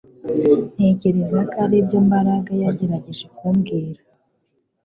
Ntekereza 0.75 1.37
ko 1.51 1.55
aribyo 1.65 1.97
Mbaraga 2.07 2.51
yagerageje 2.63 3.25
kumbwira 3.37 4.01